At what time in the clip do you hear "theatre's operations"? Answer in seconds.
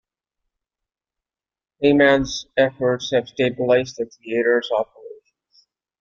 4.07-5.67